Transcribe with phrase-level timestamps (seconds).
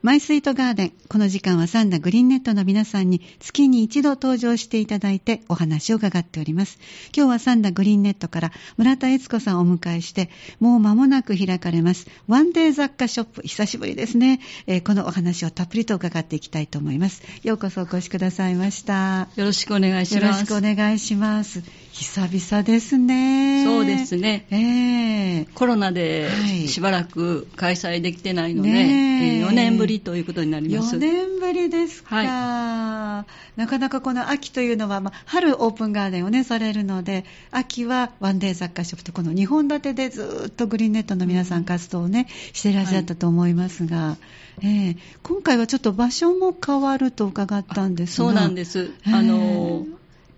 [0.00, 0.92] マイスイートガーデン。
[1.08, 6.78] この時間はサンダグリーンネットの皆さんに月に一度登場していただいてお話を伺っております。
[7.16, 10.30] 今日はサンダグリーンネットから村田悦子さんをお迎えして、
[10.60, 12.06] もう間もなく開かれます。
[12.28, 13.42] ワンデー雑貨ショップ。
[13.42, 17.22] 久しぶりですね、えーこのお話をたっぷりと伺っていきたいと思います。
[17.42, 19.28] ようこそお越しくださいました。
[19.34, 20.40] よろしくお願いしよます。
[20.42, 21.62] ろしくお願いします。
[21.98, 23.64] 久々ですね。
[23.64, 24.46] そうですね。
[24.52, 25.46] ええ。
[25.52, 26.68] コロナではい。
[26.68, 29.44] しばらく開催できてないので、ねえ。
[29.44, 30.94] 4年ぶりということになります。
[30.94, 33.26] 4年ぶりですか、は
[33.56, 44.18] なかなかこの秋というのは、まあ、春オープンガーデンをねされるので秋はワンデー雑貨ショップとこの2本立てでずっとグリーンネットの皆さん活動をねしていらっしゃったと思いますが、
[44.62, 44.96] ええ。
[45.24, 48.28] 今回はちょっと場所も変わると伺ったんですが。
[48.28, 48.92] そうなんです。
[49.04, 49.84] あの、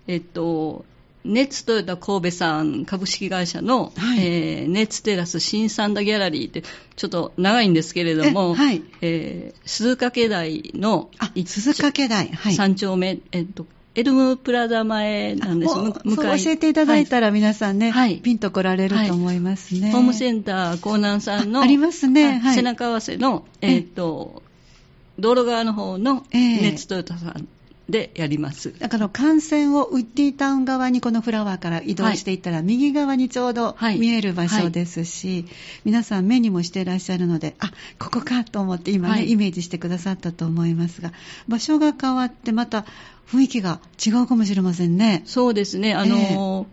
[0.07, 0.85] えっと、
[1.23, 4.19] ネッツトヨタ神戸さん株式会社の、はい。
[4.19, 6.63] えーネッツテラス新三田ギャラリーって、
[6.95, 8.83] ちょっと長いんですけれども、えはい。
[9.01, 11.09] えー鈴掛台の
[11.45, 12.53] 鈴掛台はい。
[12.53, 15.73] 三丁目、えっと、エルムプラザ前なんです。
[15.73, 18.17] あむもうそう教えていただいたら皆さんね、はい。
[18.17, 19.91] ピンと来られると思いますね。
[19.91, 22.39] ホームセンター江南さんのあありますね。
[22.43, 22.55] あはい。
[22.55, 23.79] 背中合わせの、えええ。
[23.79, 24.41] っと
[25.19, 26.61] 道路側の方のええ。
[26.61, 27.47] ネッツトヨタさん
[27.91, 28.73] でやります。
[28.79, 33.99] だから幹線をウッディタウン側にこのフラワーから移動していったら、右側にちょうどはい。
[33.99, 35.45] 見える場所ですし、
[35.85, 39.31] 皆さん目にもしていらっしゃるので、あここかと思って今ね、はい。
[39.31, 41.11] イメージしてくださったと思いますが、
[41.47, 42.85] 場所が変わって、また
[43.31, 45.23] 雰囲気が違うかもしれませんね。
[45.25, 46.67] そうですね、あの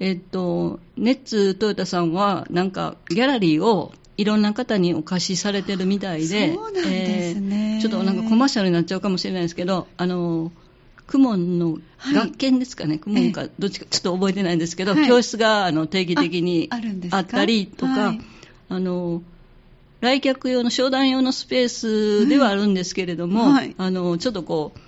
[0.00, 7.58] えっと、ネッツトヨタさんは、なんか、ギャラリーをいろんな方にお貸しされてるみたいで、そうなんですね。
[7.60, 10.52] えーちょっとなんかコマーシャルになっちゃうかもしれないですけど、あの、
[11.06, 15.06] クモンのはい学研ですかね、クモンえか、どっちかちょっと覚えてないんですけど、はい。
[15.06, 16.70] 教室があの定期的に
[17.10, 18.20] あったりとか、はい。
[18.70, 19.22] あの、
[20.00, 23.74] 来客用の商談用のスペースではあるんですけれども、はい。
[23.76, 24.78] あのちょっとこう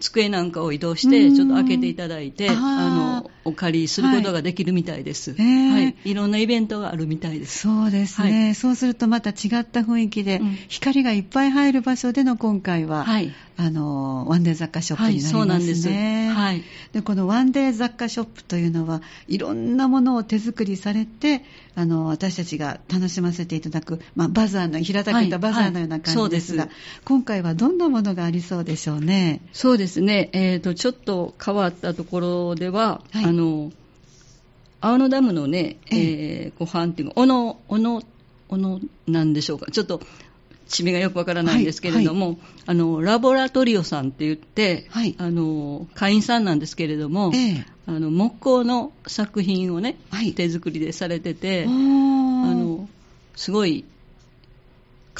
[0.00, 1.10] 机なんかを移動しうん。
[1.10, 7.60] てちょっと開けていただいてあのお借りすることができるみたいです、はいはい、いろんなイベントがあるみたいです。
[7.60, 10.58] そうですね、そうするとまた違った雰囲気で、うん。
[10.68, 15.38] 光がいっぱい入る場所での今回は、はいあのワンデー雑貨ショップになりますね。
[15.38, 15.88] はいそうなんです。
[15.88, 16.64] はい。
[16.92, 21.44] でこのワンデー雑貨ショップというのはいろんなものを手作りされて
[21.76, 29.40] あの私たちが楽しませていただく、まあ、バザーの平たく言ったバザーのような感じですが、はいはい今回はどんなものがありそうでしょうね？
[29.52, 33.24] そうですね、えー、とちょっと変わったところでは、はい。
[33.24, 33.72] あの
[34.80, 35.96] 青野ダムのね、え
[36.46, 36.52] え。
[36.54, 38.02] ー、湖畔っていうか、小野、小野、
[38.48, 40.00] 小野なんでしょうか、ちょっと
[40.68, 45.14] 地名がよくわからないんですけれども、あのラボラトリオさんって言って、はい。
[45.18, 47.66] あの会員さんなんですけれども、ええ。
[47.86, 50.32] あの木工の作品をね、はい。
[50.32, 51.74] 手作りでされてて、おあー
[52.54, 52.88] の
[53.36, 53.84] すごい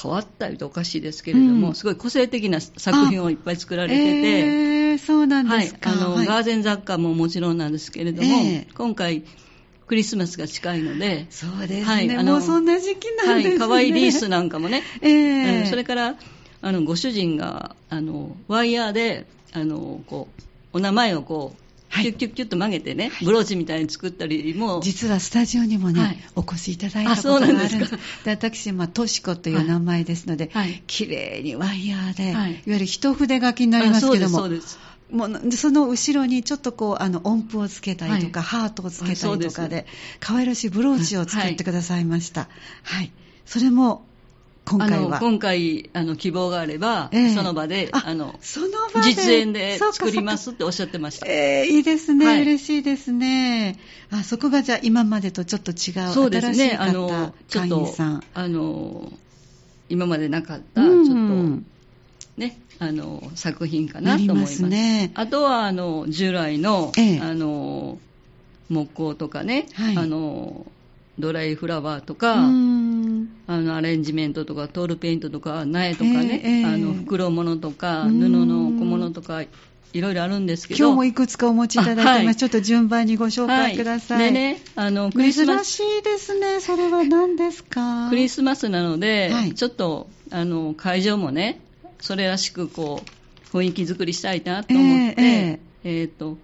[0.00, 1.74] 変わったりとおかしいですけれども、うん。
[1.74, 4.28] すごい個性的な作品をいっぱい作られてて。
[4.38, 5.90] えーそうなんはいです、か。
[5.90, 6.26] あのはい。
[6.26, 8.68] ガーゼン雑貨ももちろんなんですけれども、ええ。
[8.74, 9.24] 今回、
[9.86, 13.58] クリスマスが近いので、そうですね、はいあのもうそんな時期なんですね。
[13.58, 15.60] はい、可愛いリースなんかもね、ええ。
[15.60, 16.16] うんそれから
[16.62, 20.28] あのご主人があのワイヤーであのこ
[20.72, 21.64] うお名前をこう、
[21.94, 22.04] はい。
[22.04, 26.18] キュッキュッキュッと曲げてね、ブローチみたいに作ったりも、実はスタジオにもね、はい。
[26.34, 27.52] お越しいただいたあことがある。
[27.52, 28.02] んですそうなんですか。
[28.24, 38.60] で私、まあ、トシコという名前ですので、はい綺麗にワイヤーで、はいい、わゆる一筆書きになりますけどもあそうですそうもうその後ろにちょっとこうあの音符をつけたりとか、はい。
[38.62, 39.86] ハートをつけたりとかあでそうで
[40.20, 42.48] 可愛らしいブローチを作ってくださいました、
[42.82, 43.12] はい。
[43.44, 44.04] それも
[44.64, 45.20] 今回は。
[45.20, 47.34] 今回あの希望があれば、ええ。
[47.34, 49.10] その場でああのその場で。
[49.10, 51.26] 実演で作りますっておっしゃってました。
[51.26, 52.42] えーいいですね、はい。
[52.42, 53.78] 嬉しいですね。
[54.10, 58.22] あそこがじゃあ今までとちょっと違うそうです新しいね、あ方のちょっ会員とさん。
[58.32, 59.12] あの
[59.90, 61.04] 今までなかった、うん。
[61.04, 61.73] ちょっと
[62.36, 64.56] ね、あの作品かなと思います。
[64.56, 64.66] す。
[64.66, 65.12] ね。
[65.14, 67.20] あとはあの従来の,、ええ。
[67.20, 67.98] あの
[68.68, 69.96] 木工とかね、はい。
[69.96, 70.66] あの
[71.18, 73.28] ドライフラワーとうか、ん。
[73.46, 78.18] あのアレンジメントとかトールペイントとか苗とかね、えあの袋物とかうん。
[78.18, 78.46] 布の
[78.78, 80.78] 小物とかいろいろあるんですけど。
[80.78, 82.34] 今日もいくつかお持ちいただいてます、あはい。
[82.34, 86.58] ちょっと順番にご紹介ください、はい、でねあのクリスマス珍しいですね。
[86.58, 88.08] それは何ですか？
[88.10, 89.54] クリスマスなので、はい。
[89.54, 91.60] ちょっとあの会場もね、
[92.04, 96.36] それらしくこう雰囲気作りしたいなと思って、ええーと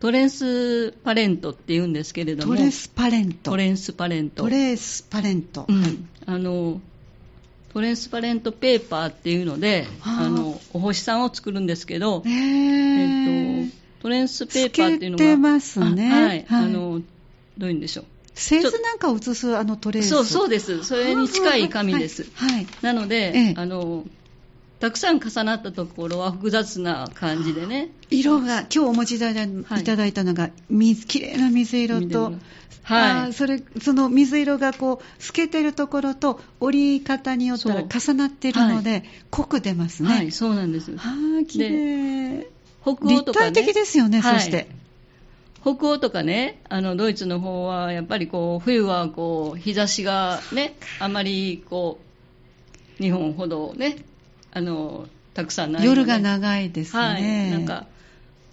[0.00, 3.52] トレンスパレントって言うんですけれども、トレスパレント。
[3.52, 5.80] トレンスパレント、トレースパレント、うん。
[5.82, 5.96] はい
[6.26, 6.80] あの
[7.72, 16.12] トレンスパレントペーパーっていうので、はああのお星さんを作るんですけど、ええーっとトレンスペーパーっていうのがてますね。
[16.12, 16.46] あはい、はい。
[16.48, 17.00] あの
[17.56, 18.04] どういうんでしょう。
[18.34, 20.10] 製図なんかを写すあのトレース。
[20.10, 20.84] そうそうです。
[20.84, 22.26] それに近い紙です。
[22.34, 22.66] はい、はい。
[22.82, 23.54] なので、ええ。
[23.56, 24.04] あの
[24.84, 27.88] たくさん重なったところは複雑な感じでね。
[28.10, 32.34] 色が、今日お持ちいただいたのが、水、綺麗な水色と、
[32.82, 33.32] はい。
[33.32, 40.08] それ、その水色がこう、透けてるところと、折り方によったら重なってるので、はい、濃く出ますね。
[40.10, 40.94] はい、そうなんです。
[40.98, 41.08] は
[41.40, 42.46] あ、綺麗。
[42.82, 44.68] 北欧とか、ね、立体的ですよね、そして。
[45.62, 52.00] 北欧とかね、あのドイツの方はやっぱりこう冬はこう日差しがね、あまりこ
[53.00, 53.96] う日本ほどね、
[54.54, 57.02] あのたくさんない夜が長いですね。
[57.02, 57.86] はい、なんか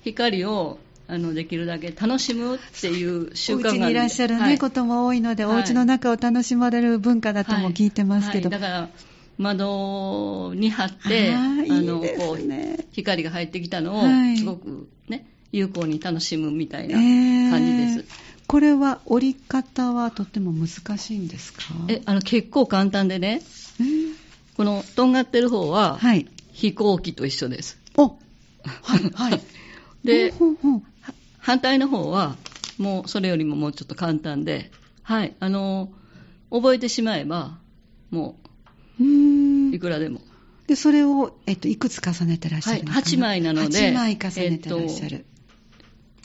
[0.03, 8.89] 光をあのできるだけ楽しむっていう習慣がお家にいらっしゃるね、はい、ことも多いので、はい、お家の中を楽しまれる文化だとも聞いてますけど、はい、だから
[9.37, 11.39] 窓に貼ってあ
[11.81, 17.99] のこう光が入ってきたのをすごくね、有効に楽しむみたいな感じです。
[17.99, 18.05] えー、
[18.47, 21.63] これは折り方はとても難しいんですか？
[21.87, 23.41] えあの結構簡単でね、
[23.79, 24.13] えー、
[24.61, 27.79] このとんがってる方は、はい、飛行機と一緒です。
[27.97, 28.15] おは
[28.95, 29.41] いはい。
[30.05, 30.83] でほうほう
[31.39, 32.35] 反対の方は
[32.77, 34.69] もうそれよりももうちょっと簡単で、
[35.01, 35.91] はい、あの
[36.51, 37.57] 覚えてしまえば
[38.11, 38.37] も
[38.99, 39.03] う
[39.73, 40.21] いくらでも。
[40.67, 45.31] でそれを、えっと、いくつ重ねてらっしゃるのかな、はい、8枚なので8枚重ねてらっしゃる、えっと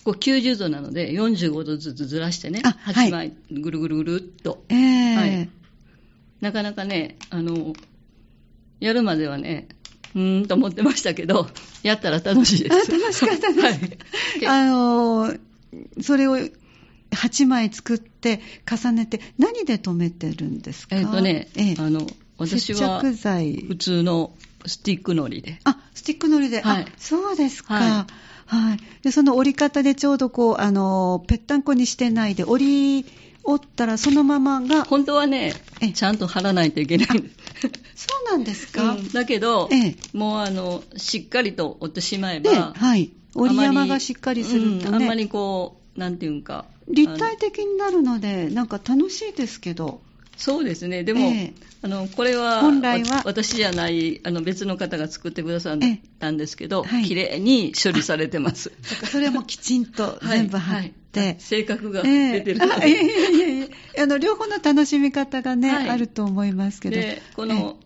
[0.04, 5.50] こう90度なので45度ずつずらしてね、8枚ぐるぐるぐるっと、えーはい、
[6.42, 7.72] なかなかねあの
[8.80, 9.68] やるまではね
[10.14, 11.48] うーんと思ってましたけど
[11.82, 12.90] やったら楽しいです。
[12.90, 13.60] 楽しかったです。
[13.60, 15.34] はい、 あの
[16.02, 16.36] それを
[17.10, 18.40] 8枚作って
[18.70, 20.96] 重ねて何で留めてるんですか？
[20.96, 22.06] えっ、ー、とね、えー、あの
[22.38, 24.32] 私は普通の
[24.66, 25.58] スティックのりで。
[25.64, 26.60] あ、スティックのりで。
[26.60, 27.74] はい、そうですか。
[27.74, 28.12] はい
[28.46, 28.78] はい。
[29.02, 33.06] で、その折り方でちょうどこう、あの、ぺったんこにしてないで、折り
[33.46, 34.84] 折ったらそのままが。
[34.84, 35.54] 本当はね、
[35.94, 37.14] ちゃんと貼らないといけないそ
[38.28, 43.10] うなんですか、うん、だけど、ええ、もうあの、しっかりと折ってしまえば、はい。
[43.34, 46.66] 折り山がしっかりするとね、うん、あんまりこう、なんていうんか。
[46.88, 50.00] 立体的になるので、なんか楽しいですけど。
[50.36, 53.22] そうですね、でも、ええ、あのこれは本来は。
[53.24, 55.78] 私じゃないあの別の方が作ってくださっ
[56.18, 58.72] たんですけど、はい、綺麗に処理されてます。
[59.10, 61.28] それもきちんと全部貼って、はい。
[61.28, 63.66] はい、性格が出てる、えー、いやいやいやいや
[64.02, 66.96] あの両方の楽しみ方がね、あると思いますけど。
[66.96, 67.78] でこの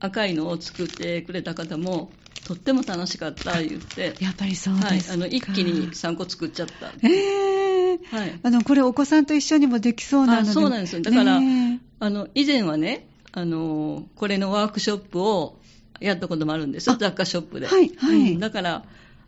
[0.00, 2.10] 赤いのを作ってくれた方も、
[2.46, 6.92] とっても楽しかった言って、やっぱりそうです、はい、あの一気に3個作っちゃった。
[7.02, 10.52] えー、はい、あのこれお子さんと一緒にもできそうなので。
[10.52, 11.00] そうなんですよ。
[11.00, 11.63] だから、ね、
[12.00, 15.58] あの以前はね、あのこれのワークショップを
[16.00, 17.66] やったこともあるんです雑貨ショップで。
[17.66, 18.84] はいはい、うん、だから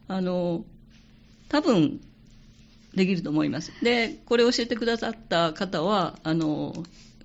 [0.09, 0.65] あの
[1.49, 2.01] 多分
[2.97, 3.73] できると思います。
[3.83, 6.75] で、これを教えてくださった方は、あの、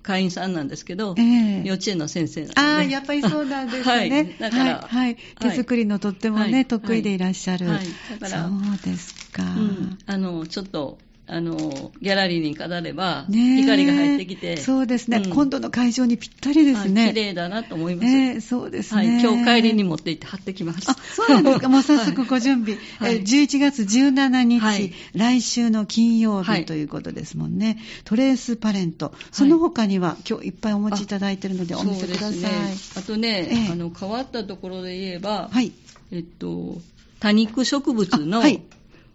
[0.02, 2.60] 会員さんなんですけど、えー、幼稚園の先生なんで。
[2.60, 3.92] ああ、やっぱりそうなんですね。
[3.92, 7.68] はい、だから、はい、はい、手作りのとってもね、はい、得意でいらっしゃる。
[7.68, 7.86] はい、
[8.20, 9.42] だから、そうですか。
[9.44, 10.98] うん、あの、ちょっと、
[11.28, 11.56] あの
[12.00, 17.08] ギャラリーに飾れば、光が入ってきて、そうですね、うん、今度の会場にぴったりですね。
[17.08, 18.08] 綺麗だなと思います。
[18.08, 19.22] えー、そうですね、はい。
[19.22, 20.90] 今日帰りに持って行って貼ってきます。
[20.90, 21.68] あ、そうなんですか。
[21.70, 22.76] もう早速ご準備。
[22.98, 27.78] はい、11月17日、はい、来週の金曜日ということですもんね。
[28.04, 29.14] トレースパレント。
[29.30, 32.32] その他には、今日いっぱいお持ちいただいているのでお見せください。
[32.32, 32.48] ね、
[32.96, 35.72] あとね、えー、あの変わったところで言えば、はい、
[36.10, 36.82] えっと
[37.20, 38.42] 多肉植物の、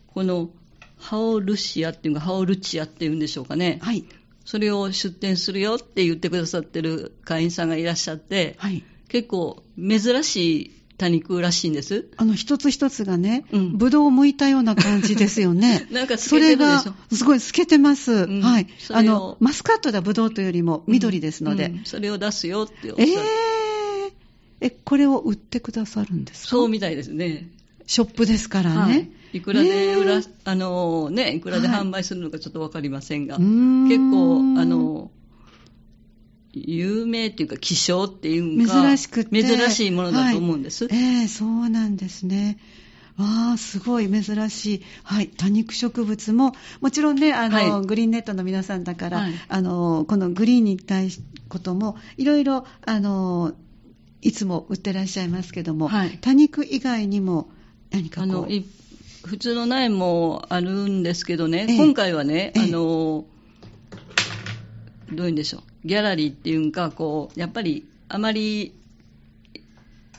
[0.08, 0.50] この
[0.98, 3.80] ハオルシアっていうか、ハオルチアっていうんでしょうかね。
[3.82, 4.06] はい。
[4.46, 8.84] それを出店するよって言ってくださってる会員さんがいらっしゃって、はい。
[9.10, 12.08] 結構珍しい多肉らしいんです。
[12.18, 15.88] あの、一つ一つがね、うん、ぶどうを剥いたような感じですよね。
[15.92, 16.82] なんか透けてるでしょ。
[16.82, 18.12] それが、すごい透けてます。
[18.12, 18.68] うん、はい。
[18.89, 21.68] あの、マスカットだぶどうというよりも緑ですので。
[21.68, 23.12] うん、それを出すよっておっしゃって。
[24.62, 26.50] えー、え、これを売ってくださるんですか？
[26.50, 27.50] そうみたいですね。
[27.88, 28.94] ショップですからね。
[28.94, 35.12] はいいくらで売ら、えー、あのね、いくらで販売するのかちょっとわかりませんが、はい、結構、あの、
[36.53, 40.86] 有名っていうか希少っていうか珍しくて珍しいものだと思うんです。
[40.86, 42.58] はい、ええー、そうなんですね。
[43.17, 44.84] わあ、すごい珍しい。
[45.03, 45.27] はい。
[45.27, 53.53] 多肉植物も、もちろんね、あの、はい、グリーンネットの皆さんだから、はい、あの、このグリーンに対しことも、いろいろ、あの、
[54.22, 57.50] いつも売ってらっしゃいますけども、はい、多肉以外にも
[57.91, 58.24] 何か。
[58.24, 58.48] あの、
[59.25, 63.25] 普通の苗もあるんですけどね、ええ、今回はね、え、あの、
[65.12, 68.74] どういうんでしょう、ギャラリーっていうか、こう、やっぱりあまり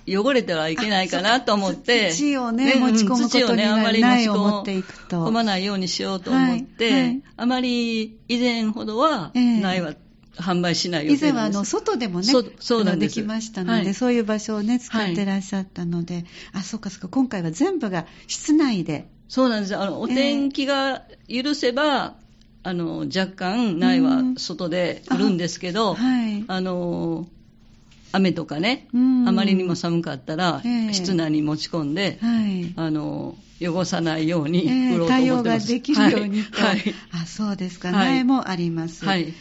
[0.06, 9.94] 汚れてはいけないかなと思って、土をね、ね持ち込むことになる、ね、あまり持ち込まないようにしようと思って、はいはい、あまり以前ほどは苗は
[10.38, 19.08] 販売しない予定以前はあの外でもねそうなんできましたので、はい、そういう場所をね使ってらっしゃったので、はい、あそうかそうか今回は全部が室内で。
[19.28, 19.76] そうなんです。
[19.76, 27.26] あのお天気が許せば、えー、あの若干苗は外で売るんですけど、あはい、あの
[28.12, 28.96] 雨とかね、あ
[29.32, 30.62] まりにも寒かったら、
[30.92, 34.62] 室内に持ち込んで、はい、あの汚さないように
[34.94, 39.34] 売ろうと思ってます、えー、対応ができるようにと、はい、あそうですか、苗もあります、はい、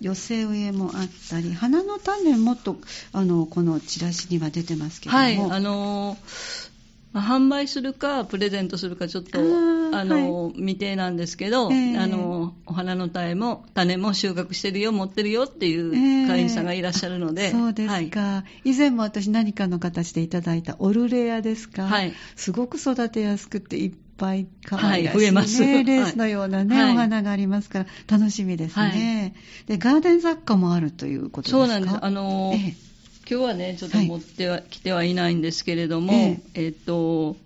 [0.00, 2.76] 寄せ植えもあったり花の種もっと
[3.12, 5.36] あのこのチラシには出てますけども、はい。
[5.38, 6.73] あのー
[7.14, 25.62] まあ、販売するかプレゼントするかちょっとあの、はい、未定なんですけど、えー、あのお花の種も種も収穫してるよ持ってるよっていう会員さんがいらっしゃるので、えー、そうですか、はい、以前も私何かの形でいただいたオルレアですか、はい、すごく育てやすくていっぱい可愛らしい、ね、はい、増えます。
[25.62, 31.58] レースのようなね、はい、お花がありますから楽しみですね、でガーデン雑貨もあるということですか？
[31.58, 31.96] そうなんです。
[32.00, 32.58] あのーえ。
[32.58, 32.93] ー
[33.28, 36.68] 今日はね、ちょっと持っては、きてはいないんですけれども、ええ。
[36.68, 37.36] っと、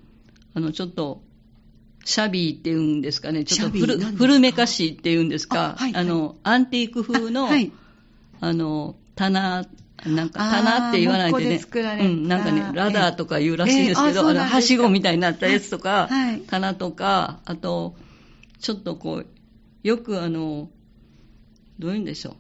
[0.55, 1.23] あの、ちょっと、
[2.05, 7.71] シャビーっていうんですかね、ちょっと古古めかしいっていうんですか、あはいはい、あの、アンティーク風の、あはい、
[8.41, 9.67] あの、棚、
[10.05, 17.95] なんか棚って言わないでね、でうん、なんかね、ラダーとか言うらしいんですけど、えー、あの、はしごみたいになったやつとか、はい、棚とか、あと、
[18.59, 19.27] ちょっとこう、
[19.85, 20.71] よくあの、
[21.79, 22.35] どういうんでしょう。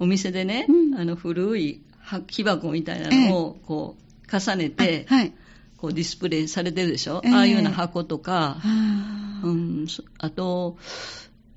[0.00, 1.80] お店でね、うん、あの古い
[2.26, 5.32] 木箱みたいなのをこう重ねて、はい、
[5.76, 8.58] こうディスプレイされてるでしょ、えー、ああいうような箱とか、
[9.42, 9.86] うん、
[10.18, 10.78] あと、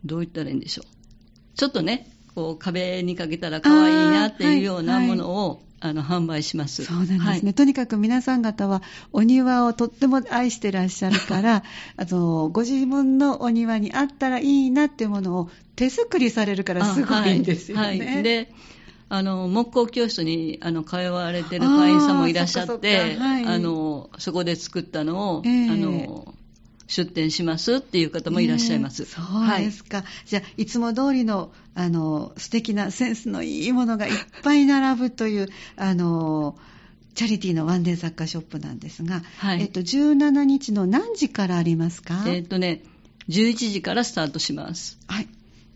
[0.06, 1.58] どう言ったらいいんでしょう？
[1.58, 6.84] ちょっとね、こう壁にかけたら可愛いなっていうようなものを、あの販売します。
[6.84, 8.82] そうなんですね、はい、とにかく皆さん方は
[9.14, 11.64] お庭をとっても愛してらっしゃるから
[11.96, 17.84] あのご自分のお庭にあったらいいなっていうものを手作りされるからすごいんですよね。
[17.84, 18.52] はいはい、で
[19.10, 26.34] あの木工教室にあの通われてる会員さんもいらっしゃって、そはい、あのそこで作ったのを、えー、あの
[26.90, 29.04] 出店しますっていう方もいらっしゃいます。
[29.04, 29.98] えー、そうですか。
[29.98, 34.14] はい、じゃあ、いつも通りの、あの、素敵なセンスのいいものがいっ
[34.44, 36.58] ぱい並ぶという、あの、
[37.14, 42.24] チャリティーのワンデー雑貨ショップなんですが、はい、えっと、17日の何時からありますか？
[42.28, 42.82] えっとね、
[43.30, 44.98] 11時からスタートします。
[45.08, 45.28] はい。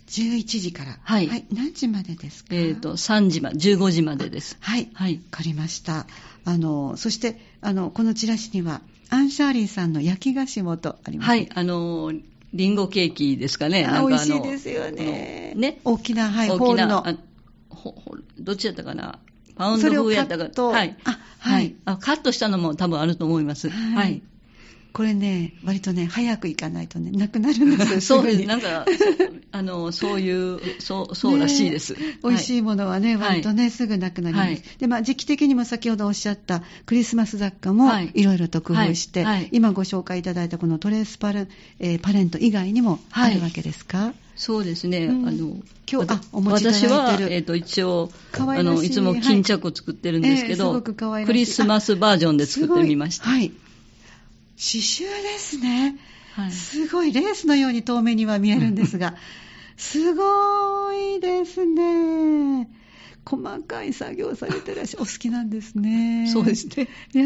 [0.08, 1.00] 11時から。
[1.02, 1.28] はい。
[1.28, 2.56] はい、何時までですか？
[2.56, 4.58] えっ、ー、と、3時まで、15時までです。
[4.60, 4.90] はい。
[4.94, 5.16] はい。
[5.16, 6.06] わかりました。
[6.46, 11.28] あの、そして、あの、このチラシには、アンシャーリーさんの焼き菓子もとあります。
[11.28, 11.50] はい。
[11.54, 12.12] あの、
[12.54, 13.86] リンゴケーキですかね。
[13.86, 15.54] あ美味しいですよね。
[15.56, 15.80] ね。
[15.84, 17.06] 大きな、はい、ホールの。
[18.40, 19.20] どっちやったかな？
[19.56, 20.64] パウンド風やったか。
[20.68, 20.98] はい。
[21.04, 21.76] あ、はい。
[21.86, 23.70] あカットしたのも多分あると思います。
[23.70, 23.96] はい。
[23.96, 24.24] はい
[24.94, 28.02] これね、割とね、早く行かないとね、なくなるんですよ。
[28.02, 28.46] そうです。
[28.46, 28.86] なんか、
[29.52, 31.96] あの、そういう、そう、そうらしいです。
[32.24, 34.48] 美味しいものはね、割とね、すぐなくなります。
[34.48, 38.24] はい、で、まあ、時期的にも先ほどおっしゃったクリスマス雑貨も、い。
[38.24, 41.48] ろいろと工夫して、はい、今ご紹介いただいたこのトレースパレ,、
[41.80, 45.06] えー、パレント以外にもあるわけですか、そうですね。
[45.06, 45.58] うん、あの、
[45.92, 48.40] 今日、あ、お持ちい私は、えっ、ー、と、一応、い。
[48.40, 53.26] あの、いつも巾着を作ってるんですけど、クリスマスバージョンで作ってみました。
[53.26, 53.52] はい。
[54.58, 55.98] 刺繍ですね、
[56.36, 59.16] はい、すごいレースのように遠目には見えるんですが。
[59.76, 62.70] すごいですね。
[63.26, 65.04] 細かい作業されてらっしゃる。
[65.04, 66.28] お好きなんですね。
[66.32, 66.88] そうですね。
[67.14, 67.26] いや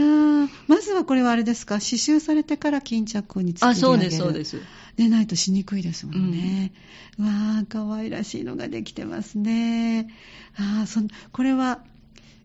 [0.67, 1.75] まずはこれはあれですか？
[1.75, 3.87] 刺繍されてから巾着に作り上げる。
[3.87, 4.61] あそうですそうです。
[4.95, 6.71] でないとしにくいですもんね、
[7.19, 10.07] うん、わあ可愛らしいのができてますね。
[10.55, 11.83] あそこれは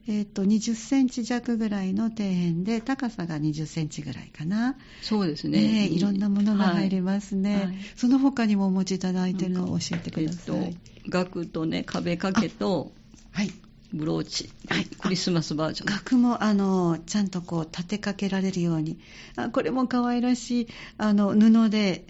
[0.08, 4.76] えーと、20センチ弱ぐらいの底辺で高さが20センチぐらいかな。
[5.00, 7.66] そうですね、えー、いろんなものが入りますね、はい。
[7.66, 12.92] はい、その他にもお持ちいただいているのを教えてください、えー、額とね壁掛けと
[13.30, 13.52] はい。
[13.94, 15.94] ブローチ、はい、クリスマスバージョン。
[15.94, 18.98] 額もあのちゃんとこう立てかけられるように。
[19.36, 22.06] あこれも可愛らしいあの布で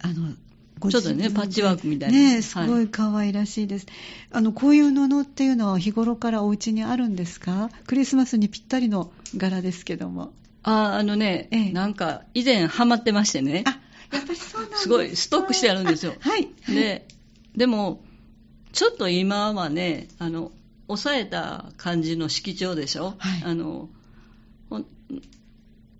[0.00, 0.34] あの
[0.88, 2.18] ちょっとね、パッチワークみたいな。
[2.18, 3.86] ねすごい可愛らしいです。
[3.86, 3.94] はい、
[4.38, 7.70] あの、こういう布っていうのは日頃からお家にあるんですか？
[7.86, 10.32] クリスマスにぴったりの柄ですけども。
[10.62, 13.64] あ、あのね、ええ、なんか、以前ハマってましてね。
[13.66, 13.78] あ、
[14.14, 16.14] やっぱりそうなんですすごい、ストックしてあるんですよ。
[16.20, 16.48] はい。
[16.68, 17.06] で、
[17.56, 18.02] でも、
[18.72, 20.52] ちょっと今はね、あの、
[20.86, 23.14] 抑えた感じの色調でしょ？
[23.18, 23.42] はい。
[23.44, 23.88] あの、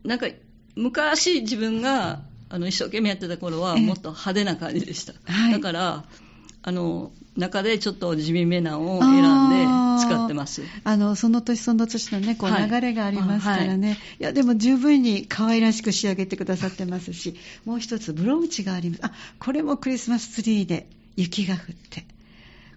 [0.04, 0.26] なんか、
[0.76, 6.04] 昔自分があの一生懸命やってた頃はもっと派手な感じでした、はい、だから
[6.62, 10.62] あの中でちょっと地味めなを選んで使ってます。
[10.84, 19.00] あのその年その年のねこう流れがありますからね、はい、いやでも十分に可愛らしく仕上げてくださってますしもう一つブローチがあります。
[19.04, 22.04] あこれもクリスマスツリーで雪が降って。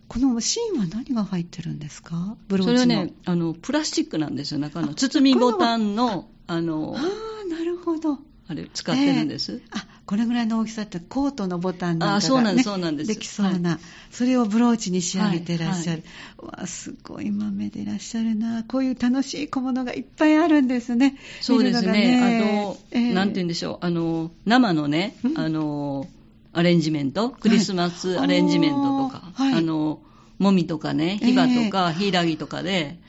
[0.08, 2.38] この芯は何が入ってるんですか？
[2.48, 2.80] ブローチの。
[2.80, 4.94] それはねあのプラスチックなんですよ中の。
[4.94, 9.56] 包みボタンのあのああなるほどあれ使ってるんです、え。
[9.56, 12.42] ー、あこれぐらいの大きさってコートのボタンなんかが、ね、あそう
[12.78, 13.80] なんですできそうな、はい、
[14.12, 16.04] それをブローチに仕上げていらっしゃる、
[16.38, 18.64] はいはい、わすごい豆でいらっしゃるな。
[18.64, 21.18] こういう楽しい小物がいっぱいあるんですね。
[21.42, 23.86] そうですね、ね、あと、えー、なんて言うんでしょう。
[23.86, 26.08] あの生のね、あの
[26.52, 27.30] アレンジメント？
[27.30, 30.02] クリスマスアレンジメントとか、あの
[30.38, 33.00] もみとかね、ヒバとか、ヒイラギとかで、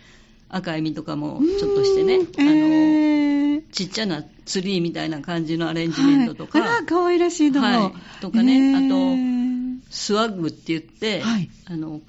[0.55, 6.61] 赤い実とかもちょっとしてね、あの、ちっちゃなツリーみたいな感じのアレンジメントとか。
[6.61, 7.67] はい、あ可愛らしいのも。
[7.67, 12.01] はい、とかね、あと、スワッグって言って、はい、あの、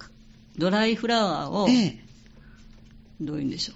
[0.59, 1.67] ドライフラワーを、
[3.19, 3.75] どういうんでしょう。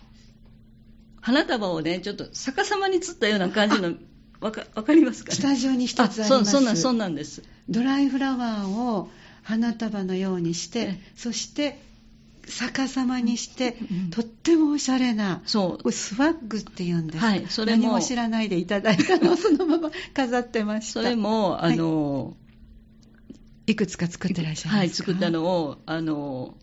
[1.21, 3.93] 花束をね、ちょっと逆さまに釣ったような感じの、
[4.39, 6.51] わかわかりますか、ね、スタジオに一つあります。
[6.51, 7.41] そそんなそんなんです。
[7.69, 9.09] ドライフラワーを
[9.41, 11.81] 花束のようにして、そして
[12.49, 15.91] 逆さまにして、うん、とってもおしゃれな、そう。
[15.91, 17.83] スワッグって言うんですはい、それも。
[17.83, 21.01] 何も知らないでいただいたのをそのまま飾ってました。
[21.01, 22.31] それも、あの、は
[23.67, 24.77] い、いくつか作ってらっしゃいますか？
[24.77, 26.55] はい、作ったのを、あの、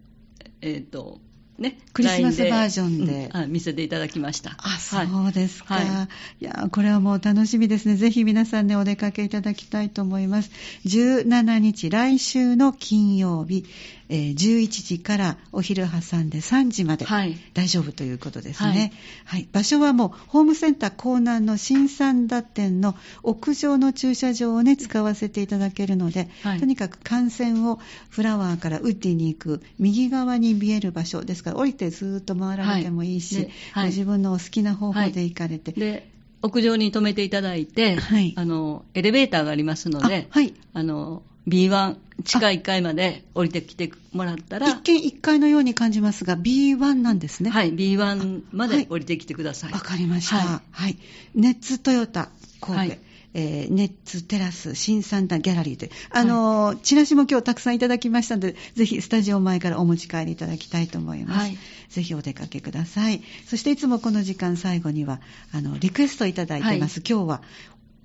[0.61, 1.21] えっ、ー、と、
[1.59, 4.57] ね、クリスマスバージョンで、うん、見せていただきました。
[4.59, 5.77] あ、そうですか。
[5.77, 6.09] は
[6.41, 7.97] い、いや、これはもう楽しみですね。
[7.97, 10.51] ぜひ皆さんね、お出かけいただきたいと思います。
[10.85, 13.65] 17日、来週の金曜日、
[14.09, 17.07] えー、11時からお昼挟んで3時まで、
[17.55, 18.93] 大丈夫ということですね、
[19.25, 36.11] はい、はい、場所はもうホームセンター港南の新三田店の屋上の駐車場をね使わせていただけるので、はい、とにかく幹線をフラワーからウッディに行く右側に見える場所ですから降りてずっと回られてもいいし、ご自分のお好きな方法で行かれて、で
[36.43, 44.69] 屋上に止めていただいて、はい、あのエレベーターがありますので、はい、あの B1 地下1階まで降りてきてもらったら。
[44.69, 47.51] 一見1階のように感じますが B1 なんですね。
[47.51, 49.73] はい B1 まで降りてきてください。
[49.73, 50.99] わ、はい、かりました、はい、はい、
[51.35, 52.99] ネッツトヨタ神戸、はい。
[53.39, 61.41] えー、ネッツテラス新三田ギャラリーという、あの、はい、チラシも今日たくさんいただきましたので、ぜひスタジオ前からお持ち帰りいただきたいと思います。
[61.41, 61.59] はい、
[61.91, 63.23] ぜひお出かけください。
[63.47, 65.21] そしていつもこの時間最後には、
[65.53, 67.01] あの、リクエストいただいてます。
[67.01, 67.43] はい、今日は、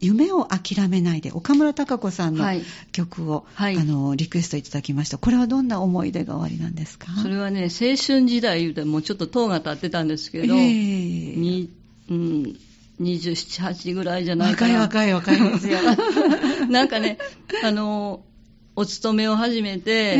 [0.01, 2.45] 夢を諦めないで岡村孝子さんの
[2.91, 3.75] 曲を、はい。
[3.75, 5.17] はい、あのリクエストいただきました。
[5.17, 7.07] これはどんな思い出がおありなんですか？
[7.21, 11.69] それはね青春時代言うてもうちょっと塔が立ってたんですけど、えーに
[12.09, 12.57] うん、
[12.99, 14.79] 27、8ぐらいじゃないかな。
[14.81, 15.79] 若い若い若いですよ。
[16.69, 17.17] なんかね
[17.63, 18.23] あの
[18.75, 20.15] お勤めを始めて、え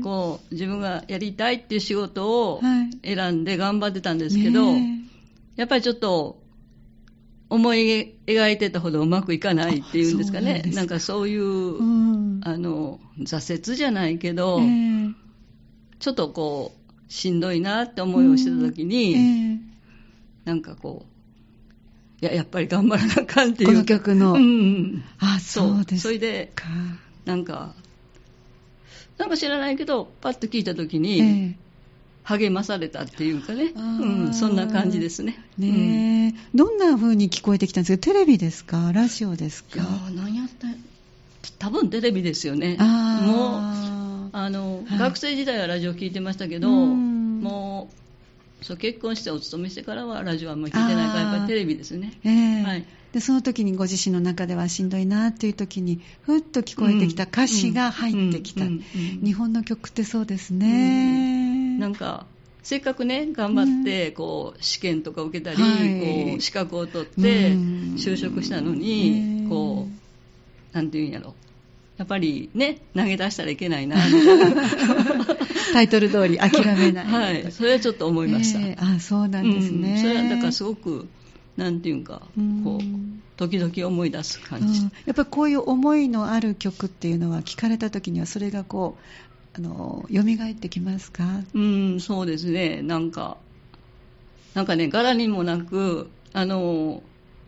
[0.00, 2.60] ー、こう自分がやりたいっていう仕事を
[3.04, 5.04] 選んで頑張ってたんですけど、はい
[5.56, 6.42] やっぱりちょっと
[7.50, 10.62] 思い描いてたほどうまくいかないっていうんですかね。
[10.74, 15.14] なんかそういう、うん、あの、挫折じゃないけど、えー、
[15.98, 16.72] ちょっとこ
[17.08, 19.58] う、しんどいなって思いをしてた時に、うんえー、
[20.44, 23.70] なんかこう、いや、やっぱり頑張らなあかんっていう。
[23.70, 24.32] この曲の。
[24.32, 25.04] うん。
[25.18, 26.08] あ、そうですか。
[26.08, 26.52] それで、
[27.24, 27.74] なんか、
[29.18, 31.63] なんか知らないけど、パッと聞いた時に、えー
[32.24, 35.38] 励まされたっていうかね、うん、そんな感じですね。
[35.58, 37.98] ね、うん、どんな風に聞こえてきたんですか？
[37.98, 38.92] テレビですか？
[38.92, 39.80] ラジオですか？
[39.80, 39.84] いや
[40.22, 40.66] 何やった
[41.58, 42.76] 多分テレビですよね。
[42.76, 42.80] もう、
[44.32, 47.90] あの、はい、学生時代はラジオ聞いてましたけど、も
[48.62, 52.14] う、そう結婚してお勤めしてからはラジオはあんまり聞いてないから、やっぱりテレビですね。
[52.24, 52.84] えー、はい。
[53.12, 60.66] でその時にご自身の中ではしんどいなっていう時にふっと聞こえてきた歌詞が入ってきた、日本の曲ってそうですね、
[61.78, 62.26] なんか
[62.62, 69.86] せっかくね頑張ってこう試験とか受けたり、こう資格を取って就職したのに、こ
[70.72, 71.34] うなんていうんやろ。
[71.96, 73.96] やっぱりね投げ出したらいけないな。
[75.72, 77.52] タイトル通り諦めないはい。
[77.52, 78.76] それはちょっと思いました、え。
[78.78, 81.08] ー、あそうなんですね、うん、それはだからすごく
[81.56, 82.22] なんていうか、
[82.64, 82.84] こう、
[83.36, 91.24] 時々思い出す感じ、うん、やっぱりこういう思いのある曲っていうのは、聞かれた時には、それがこう、あの、蘇ってきますか？
[91.54, 92.82] うん、そうですね。
[92.82, 93.36] なんか、
[94.54, 97.02] なんかね、柄にもなく、あの、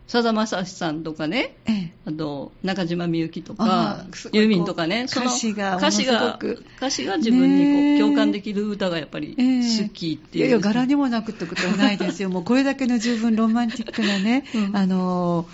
[0.07, 6.39] さだまさしさんとかね、ええ、あと中島みゆきとか、ユーミンとかね、その歌詞が歌詞が
[6.77, 15.45] 歌詞が自分にこう共感できる歌がやっぱり好きっていう、いやいや、柄にもなくってことはないですよ、もうこれだけの十分ロマンティックなね、 うん、あの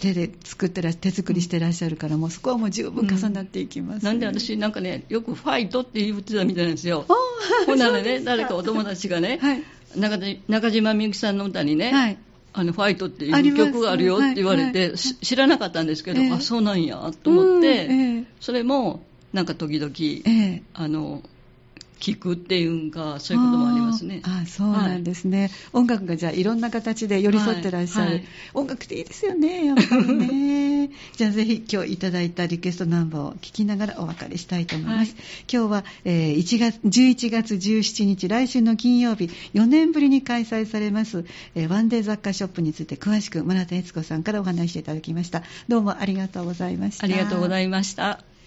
[0.00, 7.06] 手で作ってら手作りしてらっしゃるから、もうそこはもう十分重なっていきます、ねうん、なんで私なんかねよくファイトって言ってたみたいなんですよ。
[7.66, 9.62] ほんならね 誰かお友達がね、はい、
[10.48, 12.18] 中島みゆきさんの歌にね、はい。
[12.54, 21.22] あのファイトっていう曲があるよって言われて、はいはい、知らなかったんですけど、えー、あそうなんやと思って、えー、それもなんか時々、えー、あの
[22.00, 24.22] 聴くっていうんか、そういうこともありますね。
[24.24, 28.02] あそうなんですね、はい、音楽がじゃあいろんな形で寄り添ってらっしゃる。
[28.02, 30.90] はいはい、音楽っていいですよね、やっぱりね。
[31.16, 35.14] じゃあぜひ今日いただいたリクエストナンバーを聴きながらお別れしたいと思います。
[35.52, 45.42] 今日は、えー、1月11月17日、来週の金曜日、4年ぶりに開催されます、えー、ワンデー雑貨ショップについて詳しく村田悦子さんからお話しいただきました。
[45.68, 47.04] どうもありがとうございました。
[47.04, 48.37] ありがとうございました。